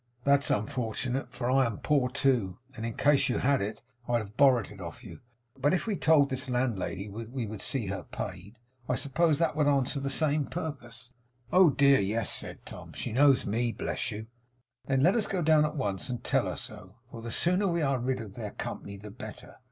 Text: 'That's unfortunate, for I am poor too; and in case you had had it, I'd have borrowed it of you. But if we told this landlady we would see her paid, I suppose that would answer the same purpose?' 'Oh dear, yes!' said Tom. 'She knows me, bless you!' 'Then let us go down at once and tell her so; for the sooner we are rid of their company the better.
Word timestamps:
'That's 0.23 0.49
unfortunate, 0.49 1.31
for 1.31 1.47
I 1.51 1.63
am 1.67 1.77
poor 1.77 2.09
too; 2.09 2.57
and 2.75 2.87
in 2.87 2.95
case 2.95 3.29
you 3.29 3.35
had 3.37 3.51
had 3.51 3.61
it, 3.61 3.81
I'd 4.07 4.17
have 4.17 4.35
borrowed 4.35 4.71
it 4.71 4.81
of 4.81 5.03
you. 5.03 5.19
But 5.55 5.75
if 5.75 5.85
we 5.85 5.95
told 5.95 6.31
this 6.31 6.49
landlady 6.49 7.07
we 7.07 7.45
would 7.45 7.61
see 7.61 7.85
her 7.85 8.01
paid, 8.01 8.57
I 8.89 8.95
suppose 8.95 9.37
that 9.37 9.55
would 9.55 9.67
answer 9.67 9.99
the 9.99 10.09
same 10.09 10.47
purpose?' 10.47 11.13
'Oh 11.53 11.69
dear, 11.69 11.99
yes!' 11.99 12.33
said 12.33 12.65
Tom. 12.65 12.93
'She 12.93 13.11
knows 13.11 13.45
me, 13.45 13.71
bless 13.71 14.09
you!' 14.09 14.25
'Then 14.87 15.03
let 15.03 15.15
us 15.15 15.27
go 15.27 15.43
down 15.43 15.65
at 15.65 15.75
once 15.75 16.09
and 16.09 16.23
tell 16.23 16.47
her 16.47 16.57
so; 16.57 16.95
for 17.11 17.21
the 17.21 17.29
sooner 17.29 17.67
we 17.67 17.83
are 17.83 17.99
rid 17.99 18.21
of 18.21 18.33
their 18.33 18.49
company 18.53 18.97
the 18.97 19.11
better. 19.11 19.57